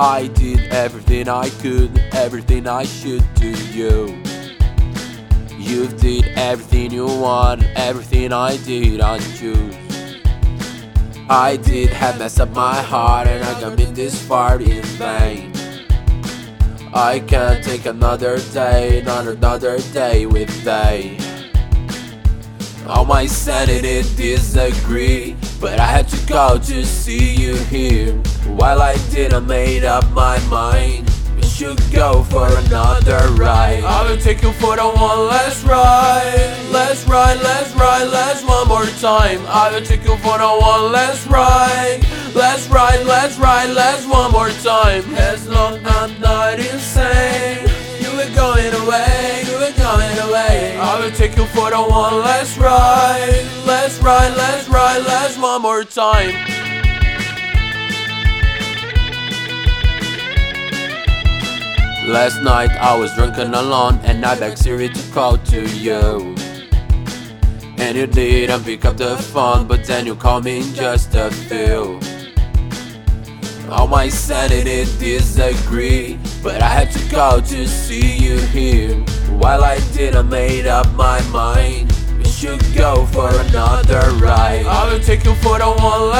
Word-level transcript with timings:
I 0.00 0.28
did 0.28 0.60
everything 0.72 1.28
I 1.28 1.50
could, 1.60 1.98
everything 2.12 2.66
I 2.66 2.84
should 2.84 3.22
to 3.36 3.50
you. 3.50 4.16
You 5.58 5.88
did 5.88 6.24
everything 6.38 6.90
you 6.90 7.04
want, 7.04 7.64
everything 7.76 8.32
I 8.32 8.56
did 8.56 9.02
I 9.02 9.18
choose. 9.36 9.76
I 11.28 11.58
did 11.58 11.90
have 11.90 12.18
messed 12.18 12.40
up 12.40 12.48
my 12.52 12.76
heart 12.76 13.28
and 13.28 13.44
I 13.44 13.60
come 13.60 13.78
in 13.78 13.92
this 13.92 14.26
far 14.26 14.58
in 14.58 14.82
vain. 14.96 15.52
I 16.94 17.20
can't 17.20 17.62
take 17.62 17.84
another 17.84 18.38
day, 18.54 19.02
not 19.04 19.26
another 19.26 19.80
day 19.92 20.24
with 20.24 20.64
they. 20.64 21.18
All 22.86 23.04
my 23.04 23.26
sanity 23.26 24.00
disagree, 24.16 25.36
but 25.60 25.78
I 25.78 25.84
had 25.84 26.08
to 26.08 26.26
go 26.26 26.58
to 26.58 26.86
see 26.86 27.34
you 27.34 27.56
here. 27.56 28.18
While 28.60 28.82
I 28.82 28.94
didn't 29.08 29.46
made 29.46 29.84
up 29.84 30.04
my 30.10 30.38
mind, 30.50 31.08
we 31.34 31.42
should 31.44 31.80
go 31.90 32.22
for 32.24 32.46
another 32.46 33.16
ride. 33.32 33.82
I 33.82 34.06
will 34.06 34.18
take 34.18 34.42
you 34.42 34.52
for 34.52 34.76
the 34.76 34.84
one 34.84 35.28
last 35.28 35.64
ride, 35.64 36.54
let's 36.70 37.08
ride, 37.08 37.40
let's 37.40 37.74
ride, 37.74 38.10
let's 38.12 38.44
one 38.44 38.68
more 38.68 38.84
time. 39.00 39.40
I 39.48 39.70
will 39.72 39.80
take 39.80 40.04
you 40.04 40.14
for 40.18 40.36
the 40.36 40.46
one 40.60 40.92
last 40.92 41.26
ride, 41.28 42.04
let's 42.34 42.68
ride, 42.68 43.02
let's 43.06 43.38
ride, 43.38 43.70
let's 43.70 44.06
one 44.06 44.30
more 44.30 44.50
time. 44.50 45.04
As 45.14 45.48
long 45.48 45.78
as 45.78 45.96
I'm 45.96 46.20
not 46.20 46.60
insane, 46.60 47.64
you 47.98 48.10
were 48.12 48.28
going 48.36 48.74
away, 48.84 49.42
you 49.48 49.56
were 49.56 49.72
going 49.80 50.18
away. 50.28 50.76
I 50.78 51.00
will 51.00 51.12
take 51.12 51.34
you 51.34 51.46
for 51.46 51.70
the 51.70 51.80
one 51.80 52.12
last 52.20 52.58
ride, 52.58 53.42
let's 53.64 53.98
ride, 54.02 54.36
let's 54.36 54.68
ride, 54.68 55.02
let's 55.06 55.38
one 55.38 55.62
more 55.62 55.82
time. 55.82 56.59
Last 62.10 62.42
night 62.42 62.72
I 62.72 62.98
was 62.98 63.14
drunk 63.14 63.38
and 63.38 63.54
alone 63.54 64.00
and 64.02 64.26
I 64.26 64.36
begged 64.36 64.58
Siri 64.58 64.88
to 64.88 65.12
call 65.12 65.38
to 65.38 65.62
you. 65.78 66.34
And 67.78 67.96
you 67.96 68.08
didn't 68.08 68.64
pick 68.64 68.84
up 68.84 68.96
the 68.96 69.16
phone, 69.16 69.68
but 69.68 69.84
then 69.84 70.06
you 70.06 70.16
called 70.16 70.44
me 70.44 70.56
in 70.56 70.74
just 70.74 71.14
a 71.14 71.30
few. 71.30 72.00
All 73.70 73.86
my 73.86 74.08
sanity 74.08 74.86
disagree, 74.98 76.18
but 76.42 76.60
I 76.60 76.68
had 76.68 76.90
to 76.90 77.10
go 77.10 77.40
to 77.42 77.68
see 77.68 78.16
you 78.16 78.38
here. 78.38 78.96
While 79.38 79.62
I 79.62 79.78
didn't 79.94 80.28
made 80.28 80.66
up 80.66 80.90
my 80.94 81.22
mind, 81.30 81.94
we 82.18 82.24
should 82.24 82.60
go 82.74 83.06
for 83.06 83.30
another 83.30 84.02
ride. 84.16 84.66
I 84.66 84.92
will 84.92 84.98
take 84.98 85.24
you 85.24 85.36
for 85.36 85.60
the 85.60 85.70
one 85.70 86.10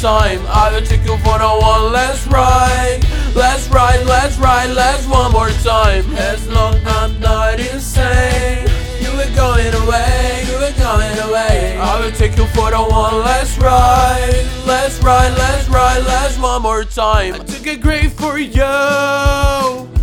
time. 0.00 0.40
I 0.46 0.70
will 0.72 0.86
take 0.86 1.04
you 1.04 1.16
for 1.18 1.38
the 1.38 1.48
one 1.60 1.92
last 1.92 2.26
ride. 2.28 3.00
Let's 3.34 3.68
ride, 3.68 4.06
let's 4.06 4.38
ride, 4.38 4.70
let's 4.70 5.06
one 5.06 5.32
more 5.32 5.50
time. 5.62 6.04
As 6.14 6.46
long 6.48 6.74
as 6.74 6.86
I'm 6.86 7.20
not 7.20 7.58
insane, 7.58 8.68
you 9.00 9.10
were 9.16 9.30
going 9.34 9.74
away, 9.82 10.44
you 10.46 10.54
were 10.54 10.76
going 10.78 11.18
away. 11.28 11.78
I 11.78 12.00
will 12.00 12.12
take 12.12 12.36
you 12.36 12.46
for 12.46 12.70
the 12.70 12.78
one 12.78 13.18
last 13.26 13.58
ride. 13.58 14.46
Let's 14.66 15.02
ride, 15.02 15.36
let's 15.36 15.68
ride, 15.68 16.04
let's 16.04 16.38
one 16.38 16.62
more 16.62 16.84
time. 16.84 17.34
I 17.34 17.38
took 17.38 17.66
a 17.66 17.76
grave 17.76 18.12
for 18.12 18.38
you, 18.38 18.54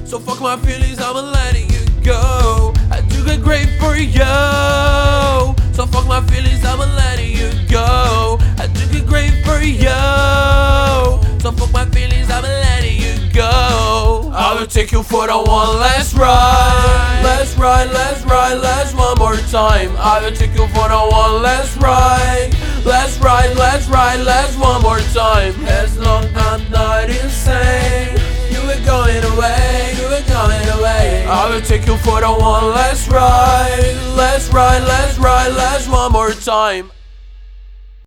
so 0.05 0.19
fuck 0.19 0.41
my 0.41 0.57
feelings, 0.57 0.99
I'm 0.99 1.15
letting 1.15 1.69
you 1.69 1.85
go. 2.03 2.73
I 2.91 2.99
took 3.09 3.27
a 3.27 3.37
grave 3.37 3.69
for 3.79 3.95
you, 3.95 4.23
go. 14.67 14.71
I 14.71 14.71
will 14.71 14.71
take 14.71 14.91
you 14.91 15.03
for 15.03 15.27
the 15.27 15.37
one 15.37 15.79
last 15.79 16.15
ride. 16.15 17.21
Let's 17.23 17.55
ride, 17.55 17.89
let's 17.91 18.23
ride, 18.25 18.55
let's 18.55 18.93
one 18.93 19.17
more 19.17 19.35
time. 19.51 19.95
I 19.97 20.21
will 20.21 20.35
take 20.35 20.53
you 20.55 20.67
for 20.67 20.89
the 20.89 21.07
one 21.11 21.41
last 21.41 21.77
ride. 21.77 22.51
Let's 22.83 23.17
ride, 23.19 23.55
let's 23.57 23.87
ride, 23.87 24.21
let's 24.21 24.55
one 24.57 24.81
more 24.81 24.99
time. 25.13 25.53
As 25.65 25.97
long 25.97 26.23
as 26.25 26.37
I'm 26.37 26.71
not 26.71 27.09
insane, 27.09 28.17
you 28.49 28.61
were 28.65 28.83
going 28.85 29.23
away, 29.33 29.93
you 29.97 30.07
were 30.09 30.25
going 30.27 30.67
away. 30.79 31.25
I 31.27 31.49
will 31.49 31.61
take 31.61 31.85
you 31.85 31.97
for 31.97 32.21
the 32.21 32.31
one 32.31 32.65
last 32.73 33.09
ride. 33.09 33.95
Let's 34.15 34.49
ride, 34.49 34.83
let's 34.83 35.17
ride, 35.19 35.53
let's 35.53 35.87
one 35.87 36.11
more 36.11 36.31
time. 36.31 36.91